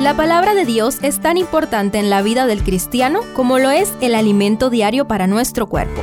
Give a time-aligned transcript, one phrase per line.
[0.00, 3.92] La palabra de Dios es tan importante en la vida del cristiano como lo es
[4.00, 6.02] el alimento diario para nuestro cuerpo.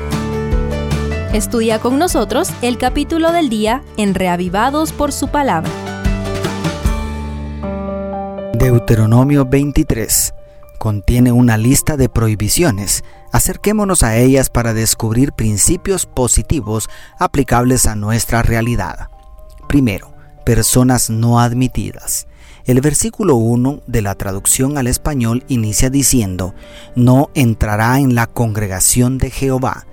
[1.32, 5.72] Estudia con nosotros el capítulo del día en Reavivados por su palabra.
[8.56, 10.34] Deuteronomio 23
[10.78, 13.06] contiene una lista de prohibiciones.
[13.32, 19.08] Acerquémonos a ellas para descubrir principios positivos aplicables a nuestra realidad.
[19.70, 22.28] Primero, personas no admitidas.
[22.66, 26.56] El versículo 1 de la traducción al español inicia diciendo,
[26.96, 29.86] no entrará en la congregación de Jehová.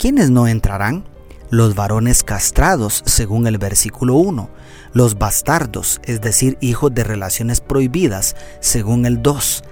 [0.00, 1.04] ¿Quiénes no entrarán?
[1.50, 4.50] Los varones castrados, según el versículo 1,
[4.94, 9.62] los bastardos, es decir, hijos de relaciones prohibidas, según el 2,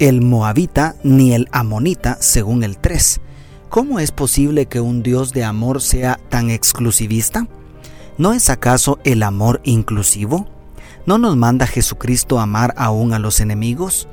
[0.00, 3.20] el moabita ni el amonita, según el 3.
[3.68, 7.46] ¿Cómo es posible que un Dios de amor sea tan exclusivista?
[8.18, 10.48] ¿No es acaso el amor inclusivo?
[11.04, 14.06] ¿No nos manda Jesucristo amar aún a los enemigos?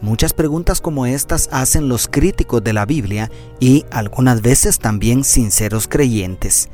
[0.00, 5.86] Muchas preguntas como estas hacen los críticos de la Biblia y algunas veces también sinceros
[5.88, 6.70] creyentes.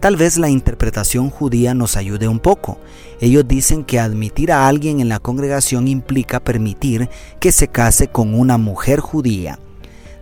[0.00, 2.78] Tal vez la interpretación judía nos ayude un poco.
[3.18, 7.08] Ellos dicen que admitir a alguien en la congregación implica permitir
[7.40, 9.58] que se case con una mujer judía.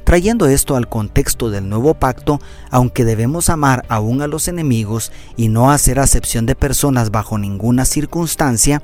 [0.06, 2.38] Trayendo esto al contexto del nuevo pacto,
[2.70, 7.84] aunque debemos amar aún a los enemigos y no hacer acepción de personas bajo ninguna
[7.84, 8.80] circunstancia,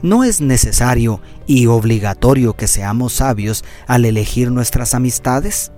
[0.00, 5.70] no es necesario y obligatorio que seamos sabios al elegir nuestras amistades.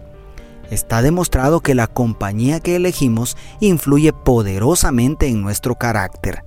[0.71, 6.45] Está demostrado que la compañía que elegimos influye poderosamente en nuestro carácter.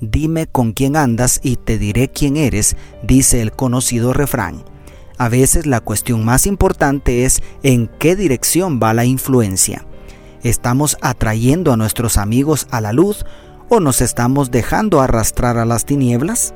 [0.00, 4.70] Dime con quién andas y te diré quién eres, dice el conocido refrán.
[5.18, 9.86] A veces la cuestión más importante es en qué dirección va la influencia.
[10.42, 13.24] ¿Estamos atrayendo a nuestros amigos a la luz
[13.68, 16.54] o nos estamos dejando arrastrar a las tinieblas?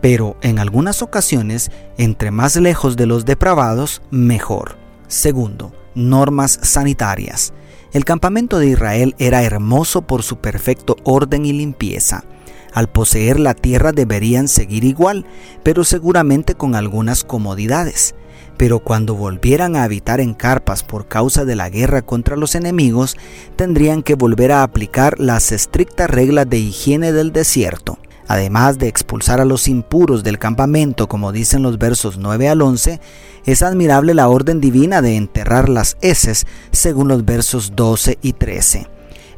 [0.00, 4.76] Pero en algunas ocasiones, entre más lejos de los depravados, mejor.
[5.06, 7.52] Segundo, normas sanitarias.
[7.92, 12.24] El campamento de Israel era hermoso por su perfecto orden y limpieza.
[12.72, 15.26] Al poseer la tierra deberían seguir igual,
[15.62, 18.14] pero seguramente con algunas comodidades.
[18.56, 23.16] Pero cuando volvieran a habitar en carpas por causa de la guerra contra los enemigos,
[23.56, 27.98] tendrían que volver a aplicar las estrictas reglas de higiene del desierto.
[28.28, 33.00] Además de expulsar a los impuros del campamento, como dicen los versos 9 al 11,
[33.44, 38.91] es admirable la orden divina de enterrar las heces, según los versos 12 y 13.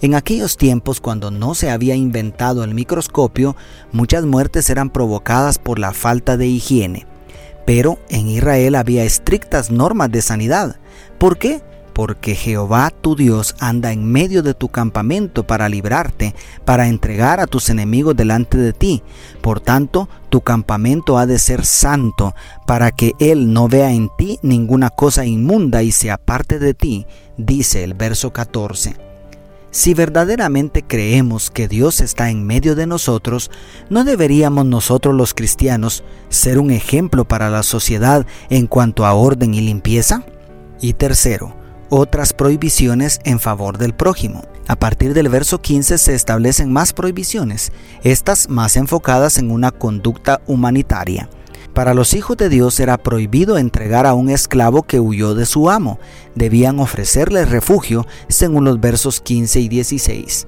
[0.04, 3.56] En aquellos tiempos, cuando no se había inventado el microscopio,
[3.91, 7.06] muchas muertes eran provocadas por la falta de higiene.
[7.65, 10.76] Pero en Israel había estrictas normas de sanidad.
[11.16, 11.62] ¿Por qué?
[11.94, 16.34] Porque Jehová tu Dios anda en medio de tu campamento para librarte,
[16.66, 19.03] para entregar a tus enemigos delante de ti.
[19.41, 22.34] Por tanto, tu campamento ha de ser santo,
[22.66, 27.06] para que Él no vea en ti ninguna cosa inmunda y se aparte de ti,
[27.38, 29.13] dice el verso 14.
[29.74, 33.50] Si verdaderamente creemos que Dios está en medio de nosotros,
[33.90, 39.52] ¿no deberíamos nosotros los cristianos ser un ejemplo para la sociedad en cuanto a orden
[39.52, 40.24] y limpieza?
[40.80, 41.56] Y tercero,
[41.90, 44.44] otras prohibiciones en favor del prójimo.
[44.68, 47.72] A partir del verso 15 se establecen más prohibiciones,
[48.04, 51.28] estas más enfocadas en una conducta humanitaria.
[51.74, 55.68] Para los hijos de Dios era prohibido entregar a un esclavo que huyó de su
[55.68, 55.98] amo.
[56.36, 60.46] Debían ofrecerle refugio según los versos 15 y 16.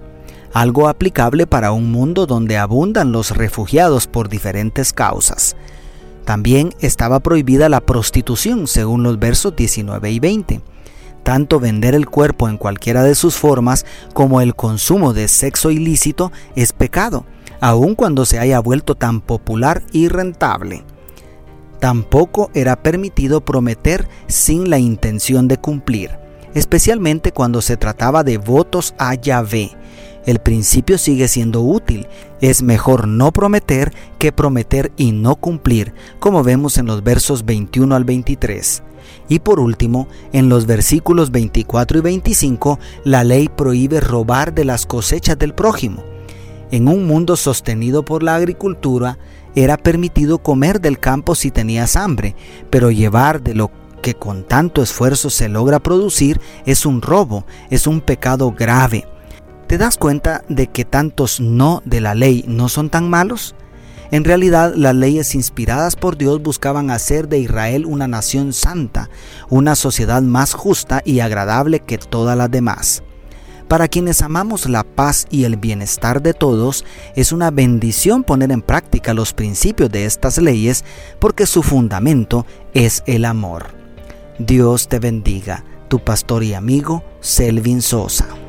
[0.53, 5.57] Algo aplicable para un mundo donde abundan los refugiados por diferentes causas.
[6.25, 10.61] También estaba prohibida la prostitución según los versos 19 y 20.
[11.25, 13.85] Tanto vender el cuerpo en cualquiera de sus formas
[14.15, 17.27] como el consumo de sexo ilícito es pecado,
[17.61, 20.85] aun cuando se haya vuelto tan popular y rentable.
[21.81, 26.11] Tampoco era permitido prometer sin la intención de cumplir,
[26.55, 29.73] especialmente cuando se trataba de votos a Yahvé.
[30.25, 32.09] El principio sigue siendo útil.
[32.41, 37.95] Es mejor no prometer que prometer y no cumplir, como vemos en los versos 21
[37.95, 38.83] al 23.
[39.29, 44.85] Y por último, en los versículos 24 y 25, la ley prohíbe robar de las
[44.85, 46.03] cosechas del prójimo.
[46.71, 49.19] En un mundo sostenido por la agricultura,
[49.55, 52.35] era permitido comer del campo si tenías hambre,
[52.71, 53.71] pero llevar de lo
[54.03, 59.07] que con tanto esfuerzo se logra producir es un robo, es un pecado grave.
[59.67, 63.55] ¿Te das cuenta de que tantos no de la ley no son tan malos?
[64.11, 69.11] En realidad, las leyes inspiradas por Dios buscaban hacer de Israel una nación santa,
[69.49, 73.03] una sociedad más justa y agradable que todas las demás.
[73.69, 76.85] Para quienes amamos la paz y el bienestar de todos,
[77.17, 80.85] es una bendición poner en práctica los principios de estas leyes
[81.19, 83.67] porque su fundamento es el amor.
[84.39, 88.46] Dios te bendiga, tu pastor y amigo Selvin Sosa.